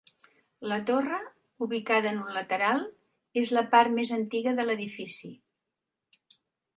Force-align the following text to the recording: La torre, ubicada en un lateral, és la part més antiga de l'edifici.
La 0.69 0.77
torre, 0.89 1.17
ubicada 1.65 2.13
en 2.13 2.17
un 2.21 2.31
lateral, 2.37 2.81
és 3.41 3.51
la 3.57 3.63
part 3.75 3.93
més 3.99 4.13
antiga 4.19 4.55
de 4.61 4.65
l'edifici. 4.71 5.31